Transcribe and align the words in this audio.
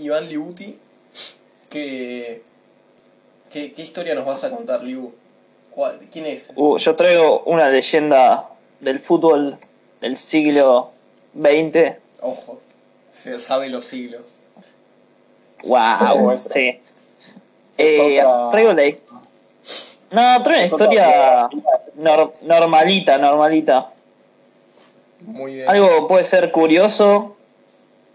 Iván 0.00 0.28
Liuti. 0.28 0.78
¿Qué, 1.70 2.42
qué, 3.52 3.72
qué 3.72 3.82
historia 3.82 4.14
nos 4.14 4.24
vas 4.26 4.44
a 4.44 4.50
contar, 4.50 4.82
Liu? 4.82 5.12
¿Cuál- 5.70 5.98
¿Quién 6.12 6.26
es? 6.26 6.52
Uh, 6.56 6.78
yo 6.78 6.96
traigo 6.96 7.42
una 7.44 7.68
leyenda 7.68 8.48
del 8.80 8.98
fútbol 8.98 9.58
del 10.00 10.16
siglo 10.16 10.90
XX. 11.34 11.96
Ojo, 12.22 12.60
se 13.12 13.38
sabe 13.38 13.68
los 13.68 13.86
siglos. 13.86 14.22
Wow, 15.64 16.36
sí. 16.38 16.80
Eh, 17.78 18.20
otra- 18.22 18.50
traigo 18.52 18.72
la. 18.72 18.98
No, 20.10 20.42
traigo 20.42 20.48
una 20.48 20.62
historia 20.62 21.48
nor- 21.96 22.32
normalita, 22.42 23.18
normalita. 23.18 23.90
Muy 25.20 25.54
bien. 25.56 25.68
Algo 25.68 26.06
puede 26.08 26.24
ser 26.24 26.52
curioso, 26.52 27.35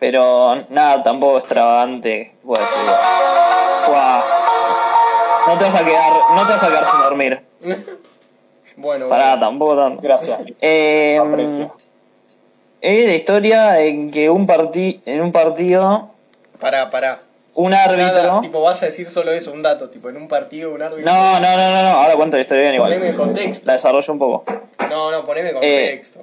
pero 0.02 0.55
nada 0.70 1.04
tampoco 1.04 1.38
extravagante. 1.38 2.33
Ser. 2.43 3.87
Guau. 3.87 4.21
No 5.47 5.57
te 5.60 5.64
vas 5.64 5.75
a 5.75 5.86
quedar, 5.86 6.14
no 6.36 6.46
te 6.47 6.51
vas 6.54 6.64
a 6.64 6.68
quedar 6.68 6.87
sin 6.87 7.00
dormir. 7.01 7.41
Bueno, 8.77 9.10
Pará, 9.10 9.32
bueno. 9.32 9.39
tampoco 9.46 9.75
tanto. 9.77 10.01
Gracias. 10.01 10.39
Eh, 10.61 11.19
Aprecio. 11.21 11.75
es 12.79 13.05
la 13.05 13.14
historia 13.14 13.79
en 13.82 14.10
que 14.10 14.29
un 14.29 14.47
parti 14.47 15.01
en 15.05 15.21
un 15.21 15.32
partido, 15.32 16.10
Pará, 16.60 16.89
pará. 16.89 17.19
un 17.54 17.71
Nada, 17.71 17.83
árbitro. 17.83 18.39
tipo, 18.41 18.61
vas 18.61 18.82
a 18.82 18.86
decir 18.88 19.05
solo 19.05 19.32
eso, 19.33 19.52
un 19.52 19.61
dato, 19.61 19.89
tipo, 19.89 20.10
en 20.10 20.15
un 20.18 20.27
partido, 20.27 20.74
un 20.74 20.82
árbitro. 20.82 21.11
No, 21.11 21.39
no, 21.41 21.57
no, 21.57 21.71
no, 21.71 21.83
no, 21.83 21.89
ahora 21.89 22.15
cuento 22.15 22.38
la 22.38 22.41
historia 22.41 22.63
bien 22.63 22.75
igual. 22.75 22.93
Poneme 22.93 23.13
contexto. 23.15 23.65
La 23.68 23.74
desarrollo 23.74 24.13
un 24.13 24.19
poco. 24.19 24.43
No, 24.89 25.11
no, 25.11 25.25
poneme 25.25 25.52
contexto. 25.52 26.21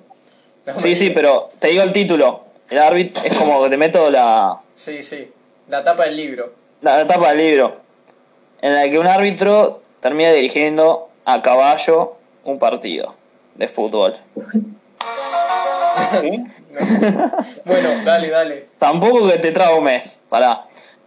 No 0.66 0.74
me 0.74 0.80
Sí, 0.80 0.96
sí, 0.96 1.10
pero 1.10 1.50
te 1.60 1.68
digo 1.68 1.82
el 1.82 1.92
título. 1.92 2.44
El 2.70 2.78
árbitro 2.78 3.22
es 3.24 3.36
como 3.36 3.62
que 3.64 3.70
te 3.70 3.76
meto 3.76 4.10
la, 4.10 4.58
Sí, 4.76 5.02
sí. 5.02 5.30
La 5.68 5.82
tapa 5.84 6.04
del 6.04 6.16
libro. 6.16 6.52
la 6.82 7.06
tapa 7.06 7.30
del 7.30 7.38
libro. 7.38 7.76
En 8.62 8.74
la 8.74 8.88
que 8.88 8.98
un 8.98 9.06
árbitro 9.06 9.80
termina 10.00 10.30
dirigiendo 10.32 11.08
a 11.24 11.40
caballo 11.42 12.14
un 12.44 12.58
partido 12.58 13.14
de 13.54 13.68
fútbol. 13.68 14.14
¿Sí? 16.20 16.44
Bueno, 17.64 17.88
dale, 18.04 18.30
dale. 18.30 18.66
Tampoco 18.78 19.26
que 19.28 19.38
te 19.38 19.52
traume. 19.52 20.02
Pará. 20.28 20.64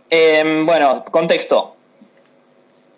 Em, 0.09 0.66
bueno, 0.66 1.03
contexto. 1.11 1.75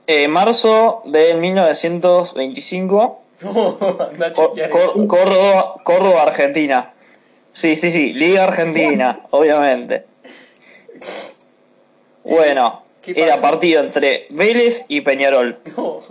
Eh, 0.07 0.27
marzo 0.27 1.01
del 1.05 1.37
1925. 1.37 3.19
Anda 4.11 4.27
a 4.27 4.33
Cor- 4.33 4.49
chequear 4.49 4.69
Cor- 4.69 4.81
eso. 4.95 5.07
Córdoba, 5.07 5.75
Córdoba, 5.83 6.21
Argentina. 6.23 6.92
Sí, 7.53 7.75
sí, 7.75 7.91
sí, 7.91 8.13
Liga 8.13 8.43
Argentina, 8.43 9.21
obviamente. 9.31 10.05
Bueno, 12.23 12.83
¿Qué 13.01 13.13
era 13.15 13.37
partido 13.37 13.81
entre 13.81 14.27
Vélez 14.29 14.85
y 14.87 15.01
Peñarol. 15.01 15.59
No. 15.77 16.01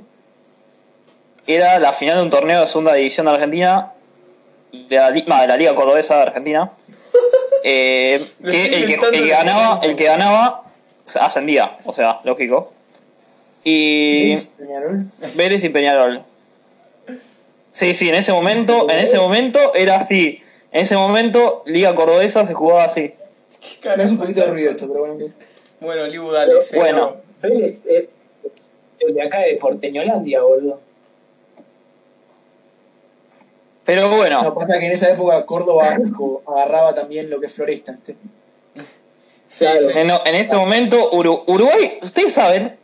Era 1.47 1.79
la 1.81 1.93
final 1.93 2.17
de 2.19 2.23
un 2.23 2.31
torneo 2.31 2.61
de 2.61 2.67
segunda 2.67 2.95
división 2.95 3.27
de 3.27 3.33
Argentina, 3.33 3.93
de 4.73 4.97
la, 4.97 5.11
li- 5.11 5.25
no, 5.27 5.41
de 5.41 5.47
la 5.49 5.57
Liga 5.57 5.75
Cordobesa 5.75 6.17
de 6.17 6.23
Argentina. 6.23 6.71
eh, 7.65 8.23
que 8.45 8.67
el 8.67 8.87
que, 8.87 8.95
el 9.17 9.29
ganaba, 9.29 9.81
el 9.83 9.97
que 9.97 10.05
ganaba 10.05 10.65
ascendía, 11.21 11.79
o 11.85 11.93
sea, 11.93 12.21
lógico. 12.25 12.73
Y. 13.65 14.37
Vélez 15.35 15.65
y 15.65 15.69
Peñarol. 15.71 16.23
Sí, 17.71 17.95
sí, 17.95 18.09
en 18.09 18.17
ese 18.17 18.33
momento, 18.33 18.87
en 18.91 18.99
ese 18.99 19.19
momento 19.19 19.75
era 19.75 19.97
así. 19.97 20.43
En 20.73 20.83
ese 20.83 20.97
momento, 20.97 21.63
Liga 21.67 21.95
Cordobesa 21.95 22.47
se 22.47 22.55
jugaba 22.55 22.85
así. 22.85 23.15
¿Qué 23.81 23.89
Me 23.97 24.03
hace 24.03 24.13
un 24.13 24.19
poquito 24.19 24.41
de 24.41 24.47
ruido 24.49 24.71
esto, 24.71 24.89
pero 24.89 25.01
bueno. 25.01 25.19
que- 25.19 25.33
Bueno, 25.81 26.07
Liu, 26.07 26.31
dale. 26.31 26.55
Bueno. 26.75 27.17
Es 27.43 28.15
el 29.01 29.15
de 29.15 29.23
acá 29.23 29.41
de 29.41 29.57
Porteñolandia, 29.57 30.43
boludo. 30.43 30.81
Pero 33.85 34.03
No, 34.09 34.17
bueno, 34.17 34.55
pasa 34.55 34.79
que 34.79 34.87
en 34.87 34.93
esa 34.93 35.11
época 35.11 35.45
Córdoba 35.45 35.97
agarraba 36.47 36.95
también 36.95 37.29
lo 37.29 37.41
que 37.41 37.47
es 37.47 37.53
Floresta. 37.53 37.93
¿viste? 37.93 38.17
Sí, 39.49 39.65
Claro. 39.65 39.81
sí. 39.81 39.87
en, 39.99 40.11
en 40.11 40.35
ese 40.37 40.57
momento, 40.57 41.11
Uru- 41.11 41.43
Uruguay, 41.49 41.99
ustedes 42.01 42.33
saben, 42.33 42.77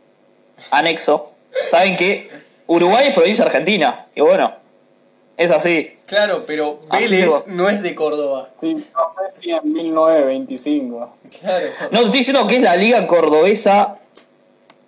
anexo, 0.71 1.31
saben 1.67 1.95
que 1.95 2.29
Uruguay 2.67 3.07
es 3.07 3.13
provincia 3.13 3.45
argentina. 3.45 4.05
Y 4.13 4.21
bueno, 4.21 4.53
es 5.39 5.51
así. 5.51 5.93
Claro, 6.05 6.43
pero 6.45 6.81
Vélez 6.91 7.29
no 7.47 7.69
es 7.69 7.81
de 7.81 7.95
Córdoba. 7.95 8.49
Sí, 8.55 8.73
no 8.73 8.81
sé 8.83 9.41
si 9.41 9.51
en 9.51 9.71
1925. 9.71 11.15
Claro. 11.39 11.65
No, 11.91 11.99
te 11.99 12.05
estoy 12.05 12.17
diciendo 12.17 12.45
que 12.45 12.57
es 12.57 12.61
la 12.61 12.75
Liga 12.75 13.07
Cordobesa 13.07 13.99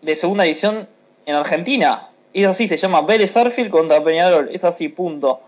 de 0.02 0.16
segunda 0.18 0.44
división 0.44 0.90
en 1.26 1.36
Argentina. 1.36 2.10
Es 2.34 2.46
así, 2.48 2.68
se 2.68 2.76
llama 2.76 3.02
Vélez 3.02 3.38
Arfield 3.38 3.72
contra 3.72 4.04
Peñarol. 4.04 4.50
Es 4.52 4.66
así, 4.66 4.90
punto. 4.90 5.40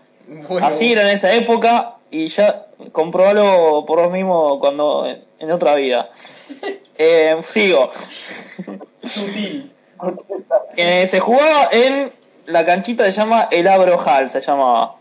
Bueno, 0.48 0.66
Así 0.66 0.92
era 0.92 1.02
en 1.02 1.08
esa 1.08 1.34
época 1.34 1.96
y 2.10 2.28
ya 2.28 2.64
comprobalo 2.92 3.84
por 3.86 4.00
vos 4.00 4.10
mismo 4.10 4.58
cuando 4.58 5.06
en 5.38 5.52
otra 5.52 5.74
vida. 5.74 6.10
Eh, 6.96 7.36
sigo. 7.42 7.90
Sutil. 9.02 9.72
Eh, 10.76 11.08
se 11.08 11.18
jugaba 11.18 11.68
en 11.72 12.12
la 12.46 12.64
canchita 12.64 13.04
se 13.04 13.12
llama 13.12 13.48
el 13.50 13.66
Abro 13.68 13.98
Hall, 13.98 14.30
se 14.30 14.40
llamaba. 14.40 14.96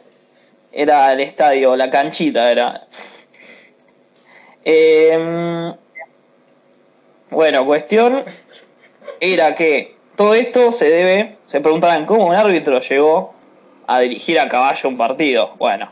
Era 0.72 1.12
el 1.12 1.20
estadio, 1.20 1.76
la 1.76 1.90
canchita 1.90 2.52
era. 2.52 2.88
Eh, 4.66 5.74
bueno, 7.30 7.66
cuestión 7.66 8.24
era 9.20 9.56
que 9.56 9.96
todo 10.16 10.34
esto 10.36 10.72
se 10.72 10.90
debe, 10.90 11.38
se 11.48 11.62
preguntaban 11.62 12.06
cómo 12.06 12.28
un 12.28 12.36
árbitro 12.36 12.80
llegó 12.80 13.34
a 13.88 14.00
dirigir 14.00 14.40
a 14.40 14.48
caballo 14.48 14.90
un 14.90 14.98
partido. 14.98 15.54
Bueno, 15.58 15.92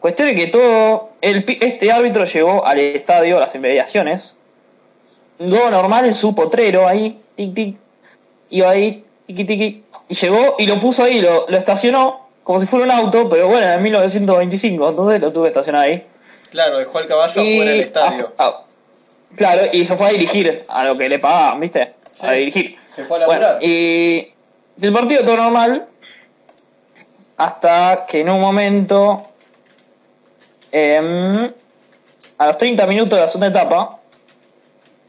cuestión 0.00 0.28
es 0.28 0.34
que 0.34 0.46
todo, 0.48 1.10
este 1.20 1.92
árbitro 1.92 2.24
llegó 2.24 2.64
al 2.64 2.78
estadio, 2.78 3.36
a 3.36 3.40
las 3.40 3.54
inmediaciones, 3.54 4.38
lo 5.38 5.70
normal 5.70 6.06
en 6.06 6.14
su 6.14 6.34
potrero 6.34 6.86
ahí, 6.86 7.20
tic 7.34 7.54
tic, 7.54 7.76
iba 8.50 8.70
ahí, 8.70 9.04
tiqui 9.28 9.44
tiqui, 9.44 9.84
y 10.08 10.14
llegó 10.14 10.56
y 10.58 10.66
lo 10.66 10.80
puso 10.80 11.04
ahí, 11.04 11.20
lo, 11.20 11.46
lo 11.48 11.56
estacionó 11.56 12.28
como 12.42 12.58
si 12.60 12.66
fuera 12.66 12.86
un 12.86 12.90
auto, 12.90 13.28
pero 13.28 13.46
bueno, 13.48 13.66
en 13.70 13.82
1925, 13.82 14.88
entonces 14.88 15.20
lo 15.20 15.30
tuve 15.32 15.44
que 15.44 15.48
estacionar 15.48 15.82
ahí. 15.84 16.06
Claro, 16.50 16.78
dejó 16.78 16.96
al 16.98 17.06
caballo 17.06 17.42
Y- 17.42 17.54
afuera 17.56 17.70
del 17.72 17.80
estadio. 17.82 18.32
claro, 19.36 19.62
y 19.70 19.84
se 19.84 19.96
fue 19.96 20.06
a 20.06 20.10
dirigir 20.10 20.64
a 20.66 20.84
lo 20.84 20.96
que 20.96 21.08
le 21.10 21.18
pagaban, 21.18 21.60
¿viste? 21.60 21.92
A 22.22 22.32
dirigir. 22.32 22.76
Se 22.94 23.04
fue 23.04 23.18
a 23.18 23.20
laburar. 23.20 23.40
Bueno, 23.58 23.58
y 23.60 24.32
del 24.76 24.92
partido 24.94 25.24
todo 25.24 25.36
normal, 25.36 25.86
hasta 27.36 28.06
que 28.08 28.20
en 28.20 28.30
un 28.30 28.40
momento, 28.40 29.24
em, 30.72 31.52
a 32.38 32.46
los 32.46 32.56
30 32.58 32.86
minutos 32.86 33.16
de 33.16 33.22
la 33.22 33.28
segunda 33.28 33.48
etapa, 33.48 33.98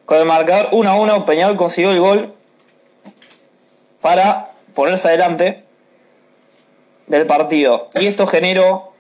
con 0.06 0.18
el 0.18 0.26
marcador 0.26 0.70
1 0.74 0.90
a 0.90 0.96
1, 0.96 1.26
Peñarol 1.26 1.56
consiguió 1.56 1.92
el 1.92 2.00
gol 2.00 2.34
para 4.02 4.52
ponerse 4.76 5.08
adelante 5.08 5.64
del 7.08 7.26
partido. 7.26 7.90
Y 7.96 8.08
esto 8.08 8.28
generó 8.28 8.94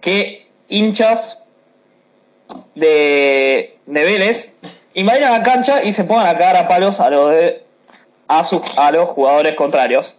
que 0.00 0.46
hinchas 0.68 1.44
de, 2.74 3.76
de 3.86 4.04
Vélez 4.04 4.56
invadan 4.94 5.32
la 5.32 5.42
cancha 5.42 5.82
y 5.82 5.92
se 5.92 6.04
pongan 6.04 6.26
a 6.26 6.32
cagar 6.32 6.56
a 6.56 6.68
palos 6.68 7.00
a 7.00 7.10
los, 7.10 7.30
de, 7.30 7.62
a, 8.28 8.44
sus, 8.44 8.78
a 8.78 8.90
los 8.90 9.08
jugadores 9.08 9.54
contrarios. 9.54 10.18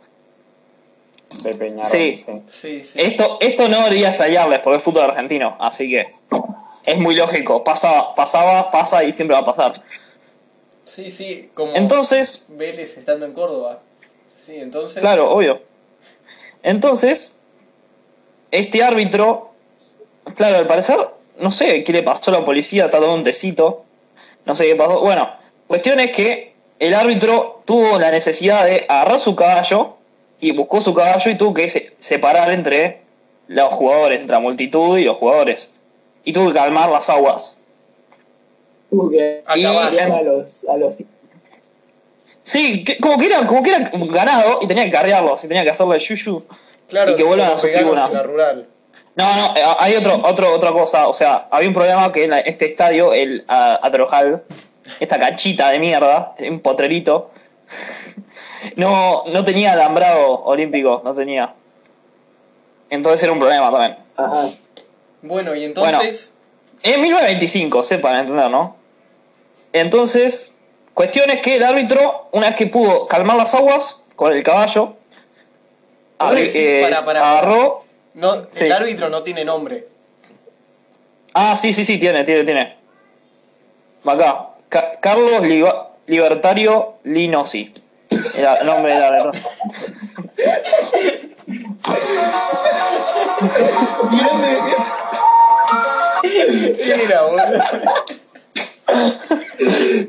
De 1.42 1.56
Peñarol. 1.56 1.84
Sí. 1.84 2.16
Sí, 2.16 2.84
sí. 2.84 3.02
Esto, 3.02 3.40
esto 3.42 3.68
no 3.68 3.84
debería 3.84 4.10
estallarles 4.10 4.60
porque 4.60 4.78
es 4.78 4.84
fútbol 4.84 5.04
argentino, 5.04 5.58
así 5.60 5.90
que 5.90 6.12
es 6.86 6.98
muy 6.98 7.16
lógico. 7.16 7.64
Pasaba, 7.64 8.14
pasaba, 8.14 8.70
pasa 8.70 9.04
y 9.04 9.12
siempre 9.12 9.36
va 9.36 9.42
a 9.42 9.46
pasar. 9.46 9.72
Sí, 10.86 11.12
sí, 11.12 11.50
como 11.54 11.74
Entonces, 11.76 12.48
Vélez 12.50 12.98
estando 12.98 13.26
en 13.26 13.34
Córdoba. 13.34 13.80
Sí, 14.38 14.56
entonces. 14.58 15.02
Claro, 15.02 15.32
obvio. 15.32 15.62
Entonces, 16.62 17.42
este 18.52 18.84
árbitro, 18.84 19.52
claro, 20.36 20.58
al 20.58 20.68
parecer, 20.68 20.98
no 21.40 21.52
sé 21.52 21.84
qué 21.84 21.92
le 21.94 22.04
pasó 22.04 22.32
a 22.32 22.40
la 22.40 22.46
policía, 22.46 22.86
está 22.86 23.00
todo 23.00 23.14
un 23.14 23.24
tecito, 23.24 23.84
no 24.46 24.56
sé 24.56 24.66
qué 24.66 24.76
pasó. 24.76 25.00
Bueno, 25.00 25.30
cuestión 25.68 26.00
es 26.00 26.12
que 26.12 26.54
el 26.80 26.94
árbitro 26.94 27.62
tuvo 27.66 28.00
la 28.00 28.12
necesidad 28.12 28.66
de 28.66 28.86
agarrar 28.88 29.20
su 29.20 29.36
caballo 29.36 29.96
y 30.40 30.52
buscó 30.52 30.82
su 30.82 30.94
caballo 30.94 31.32
y 31.32 31.38
tuvo 31.38 31.54
que 31.54 31.70
se- 31.70 31.94
separar 32.00 32.52
entre 32.52 33.02
los 33.48 33.74
jugadores, 33.74 34.20
entre 34.22 34.36
la 34.36 34.40
multitud 34.40 34.98
y 34.98 35.06
los 35.06 35.18
jugadores. 35.18 35.76
Y 36.26 36.34
tuvo 36.34 36.48
que 36.50 36.54
calmar 36.60 36.90
las 36.90 37.10
aguas. 37.10 37.60
Que 39.12 39.44
A 39.46 39.54
a 39.54 40.22
los, 40.22 40.58
a 40.70 40.78
los 40.78 40.96
Sí, 42.44 42.84
que- 42.84 42.98
como 42.98 43.18
que 43.18 43.28
era, 43.28 43.46
como 43.48 43.64
que 43.64 43.70
era 43.70 43.90
ganado 43.94 44.60
y 44.62 44.68
tenía 44.68 44.84
que 44.86 44.92
carrearlos 44.92 45.44
y 45.44 45.48
tenía 45.48 45.64
que 45.64 45.70
hacerle 45.70 45.98
yuyu. 46.00 46.44
Claro, 46.90 47.12
y 47.14 47.16
que 47.16 47.24
vuelvan 47.24 47.52
a 47.52 47.58
sus 47.58 47.72
tribunas. 47.72 48.14
No, 49.16 49.36
no, 49.36 49.56
eh, 49.56 49.62
hay 49.80 49.96
otro, 49.96 50.20
otro, 50.24 50.54
otra 50.54 50.72
cosa. 50.72 51.08
O 51.08 51.14
sea, 51.14 51.48
había 51.52 51.68
un 51.70 51.74
problema 51.74 52.12
que 52.12 52.26
en 52.26 52.32
la- 52.32 52.40
este 52.42 52.66
estadio, 52.66 53.14
el 53.14 53.46
uh, 53.48 53.86
Atrojal, 53.86 54.44
esta 55.00 55.18
cachita 55.18 55.70
de 55.72 55.80
mierda, 55.80 56.36
un 56.40 56.60
potrerito, 56.60 57.30
no, 58.76 59.24
no 59.28 59.46
tenía 59.46 59.74
alambrado 59.74 60.44
olímpico, 60.44 61.02
no 61.06 61.14
tenía. 61.14 61.54
Entonces 62.90 63.24
era 63.24 63.32
un 63.32 63.40
problema 63.40 63.72
también. 63.72 63.98
Ajá. 64.18 64.50
Bueno, 65.22 65.56
y 65.56 65.64
entonces. 65.66 66.32
En 66.84 67.02
1925, 67.02 67.84
sepan 67.86 68.18
entender, 68.18 68.50
¿no? 68.50 68.76
Entonces, 69.74 70.60
cuestión 70.94 71.30
es 71.30 71.40
que 71.42 71.56
el 71.58 71.64
árbitro, 71.64 72.30
una 72.32 72.48
vez 72.48 72.56
que 72.56 72.68
pudo 72.68 73.08
calmar 73.08 73.36
las 73.38 73.54
aguas 73.56 74.04
con 74.16 74.32
el 74.32 74.44
caballo, 74.44 74.96
eh, 76.36 76.88
pará, 77.06 77.32
agarró. 77.32 77.84
no, 78.14 78.48
Sí. 78.52 78.66
El 78.66 78.72
árbitro 78.72 79.10
no 79.10 79.24
tiene 79.24 79.44
nombre. 79.44 79.88
Ah, 81.34 81.56
sí, 81.56 81.74
sí, 81.74 81.84
sí, 81.84 81.98
tiene, 81.98 82.24
tiene, 82.24 82.44
tiene. 82.44 82.78
Acá, 84.06 84.50
Ca- 84.70 84.92
Carlos 85.02 85.42
Libertario 86.06 86.96
Linosi. 87.04 87.72
Era 88.38 88.54
el 88.54 88.68
nombre 88.68 88.94
del 88.94 89.04
árbitro. 89.04 89.32
Grande. 94.12 94.58
¿Quién 96.22 97.00
era, 97.06 97.22
boludo? 97.24 97.44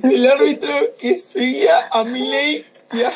El 0.02 0.30
árbitro 0.30 0.72
que 0.98 1.18
seguía 1.18 1.83
a 1.94 2.04
Milei 2.04 2.66
y 2.92 3.02
a- 3.02 3.12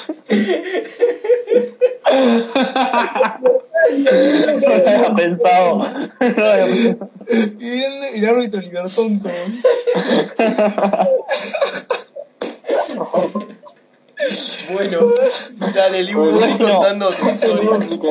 No 3.91 4.69
lo 4.69 4.89
había 4.89 5.15
pensado. 5.15 5.81
Y 7.61 7.83
el 8.19 8.29
árbitro 8.29 8.61
libertonto. 8.61 9.29
Bueno, 14.73 15.13
dale, 15.75 16.03
Liu, 16.03 16.31
Bueno. 16.33 16.59
contando 16.59 17.09
tu 17.11 17.29
historia. 17.29 17.71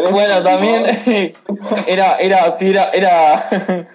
Bueno, 0.09 0.41
también 0.43 0.85
era, 1.87 2.15
era, 2.17 2.51
sí, 2.51 2.69
era, 2.69 2.89
era, 2.91 3.49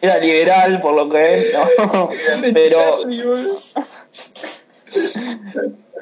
era 0.00 0.18
liberal 0.18 0.80
por 0.80 0.94
lo 0.94 1.08
que 1.08 1.22
es, 1.34 1.54
¿no? 1.92 2.08
Pero. 2.54 2.78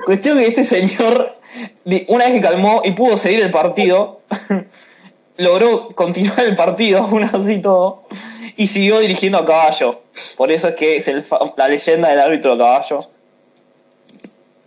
Cuestión 0.04 0.38
que 0.38 0.46
este 0.46 0.64
señor, 0.64 1.34
una 2.08 2.24
vez 2.24 2.34
que 2.34 2.40
calmó 2.40 2.82
y 2.84 2.92
pudo 2.92 3.16
seguir 3.16 3.40
el 3.40 3.50
partido, 3.50 4.20
logró 5.36 5.88
continuar 5.88 6.40
el 6.40 6.56
partido, 6.56 6.98
aún 7.02 7.24
así 7.24 7.60
todo, 7.60 8.04
y 8.56 8.66
siguió 8.66 8.98
dirigiendo 8.98 9.38
a 9.38 9.46
caballo. 9.46 10.00
Por 10.36 10.50
eso 10.52 10.68
es 10.68 10.74
que 10.74 10.96
es 10.96 11.08
el 11.08 11.24
la 11.56 11.68
leyenda 11.68 12.10
del 12.10 12.20
árbitro 12.20 12.52
a 12.52 12.58
caballo. 12.58 13.00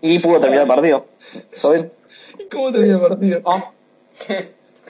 Y 0.01 0.18
pudo 0.19 0.39
terminar 0.39 0.63
el 0.63 0.67
partido. 0.67 1.06
¿Y 2.39 2.45
cómo 2.45 2.71
termina 2.71 2.95
el 2.95 3.01
partido? 3.01 3.41
Ah, 3.45 3.71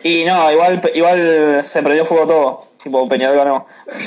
Y 0.04 0.24
no, 0.24 0.52
igual, 0.52 0.82
igual 0.96 1.64
se 1.64 1.84
prendió 1.84 2.06
fuego 2.06 2.28
todo. 2.28 2.66
Tipo, 2.82 3.08
Peñarol 3.10 3.38
ganó. 3.38 3.66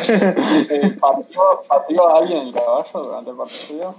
eh, 0.08 0.96
¿pateó, 0.98 1.60
pateó 1.68 2.08
a 2.08 2.18
alguien 2.18 2.48
el 2.48 2.54
caballo 2.54 3.02
durante 3.02 3.30
el 3.30 3.36
partido? 3.36 3.94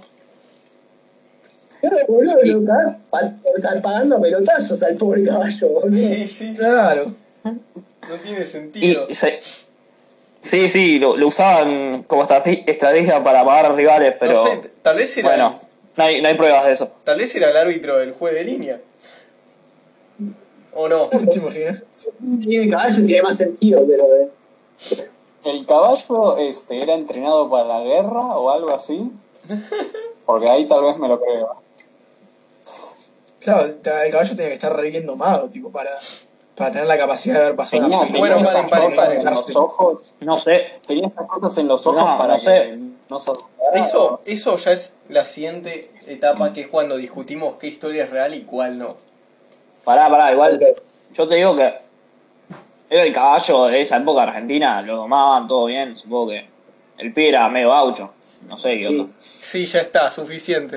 Boludo, 2.08 2.36
lo 2.42 2.64
ca- 2.66 2.98
pa- 3.10 3.20
pa- 3.62 3.82
pagando 3.82 4.20
pelotazos 4.20 4.82
al 4.82 4.94
pobre 4.96 5.24
caballo, 5.24 5.68
boludo. 5.80 5.96
Sí, 5.96 6.26
sí, 6.26 6.54
Claro. 6.54 7.12
no 7.44 8.14
tiene 8.22 8.44
sentido. 8.44 9.06
Y 9.08 9.14
se- 9.14 9.40
sí, 10.40 10.68
sí, 10.68 10.98
lo, 10.98 11.16
lo 11.16 11.26
usaban 11.28 12.02
como 12.04 12.22
estrate- 12.22 12.64
estrategia 12.66 13.22
para 13.22 13.44
pagar 13.44 13.66
a 13.66 13.72
rivales, 13.72 14.14
pero 14.18 14.32
no 14.34 14.46
sé, 14.62 14.70
tal 14.82 14.96
vez 14.96 15.16
era. 15.16 15.28
bueno, 15.28 15.58
no 15.96 16.04
hay, 16.04 16.20
no 16.22 16.28
hay 16.28 16.34
pruebas 16.34 16.66
de 16.66 16.72
eso. 16.72 16.90
Tal 17.04 17.18
vez 17.18 17.34
era 17.34 17.50
el 17.50 17.56
árbitro 17.56 17.96
del 17.98 18.12
juez 18.12 18.34
de 18.34 18.44
línea. 18.44 18.80
¿O 20.78 20.88
no? 20.88 21.06
¿Te 21.08 21.38
imaginas? 21.38 21.82
El 22.46 22.70
caballo 22.70 23.06
tiene 23.06 23.22
más 23.22 23.36
sentido, 23.38 23.84
pero. 23.88 24.04
eh, 24.14 24.28
¿El 25.44 25.64
caballo 25.64 26.36
este, 26.38 26.82
era 26.82 26.94
entrenado 26.94 27.48
para 27.48 27.66
la 27.68 27.80
guerra 27.80 28.20
o 28.36 28.50
algo 28.50 28.74
así? 28.74 29.10
Porque 30.26 30.50
ahí 30.50 30.66
tal 30.66 30.82
vez 30.84 30.98
me 30.98 31.08
lo 31.08 31.20
creo. 31.20 31.48
Claro, 33.46 33.64
el 33.64 33.80
caballo 34.10 34.30
tenía 34.34 34.48
que 34.48 34.54
estar 34.54 34.74
re 34.74 34.90
bien 34.90 35.06
domado, 35.06 35.48
tipo, 35.48 35.70
para, 35.70 35.90
para 36.56 36.72
tener 36.72 36.88
la 36.88 36.98
capacidad 36.98 37.36
de 37.36 37.44
haber 37.44 37.54
pasado 37.54 37.84
Tenía, 37.84 37.98
la 37.98 38.04
tenía 38.06 38.18
Bueno, 38.18 38.36
paren, 38.42 38.64
cosas 38.64 38.96
paren. 38.96 39.20
en 39.20 39.24
los 39.24 39.54
ojos. 39.54 40.16
No 40.18 40.36
sé. 40.36 40.68
Tenía 40.84 41.06
esas 41.06 41.28
cosas 41.28 41.56
en 41.58 41.68
los 41.68 41.86
ojos 41.86 42.02
No, 42.02 42.18
para 42.18 42.34
no 42.34 42.40
sé. 42.40 42.44
que 42.50 42.78
no 43.08 43.20
se 43.20 43.30
Eso, 43.74 44.20
eso 44.24 44.56
ya 44.56 44.72
es 44.72 44.94
la 45.08 45.24
siguiente 45.24 45.92
etapa 46.08 46.52
que 46.52 46.62
es 46.62 46.66
cuando 46.66 46.96
discutimos 46.96 47.54
qué 47.60 47.68
historia 47.68 48.02
es 48.02 48.10
real 48.10 48.34
y 48.34 48.42
cuál 48.42 48.78
no. 48.78 48.96
Pará, 49.84 50.10
pará, 50.10 50.32
igual. 50.32 50.60
Yo 51.14 51.28
te 51.28 51.36
digo 51.36 51.54
que 51.54 51.72
era 52.90 53.04
el 53.04 53.12
caballo 53.12 53.66
de 53.66 53.80
esa 53.80 53.98
época 53.98 54.24
argentina, 54.24 54.82
lo 54.82 54.96
domaban 54.96 55.46
todo 55.46 55.66
bien, 55.66 55.96
supongo 55.96 56.30
que 56.30 56.48
el 56.98 57.12
pie 57.14 57.28
era 57.28 57.48
medio 57.48 57.70
gaucho. 57.70 58.12
No 58.48 58.58
sé 58.58 58.80
qué 58.80 58.88
Sí. 58.88 59.06
Sí, 59.18 59.66
ya 59.66 59.82
está, 59.82 60.10
suficiente. 60.10 60.74